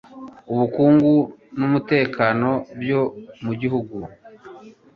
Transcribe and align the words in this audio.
ubukungu 0.51 1.13
n'umutekano 1.57 2.49
byo 2.81 3.01
mu 3.43 3.51
gihugu 3.61 3.95